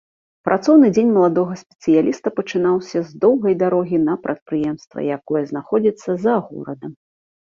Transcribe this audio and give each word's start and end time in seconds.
Працоўны 0.47 0.87
дзень 0.95 1.09
маладога 1.17 1.53
спецыяліста 1.63 2.27
пачынаўся 2.39 2.99
з 3.09 3.21
доўгай 3.25 3.53
дарогі 3.63 3.97
на 4.07 4.13
прадпрыемства, 4.25 4.99
якое 5.17 5.43
знаходзіцца 5.51 6.09
за 6.25 6.33
горадам. 6.47 6.91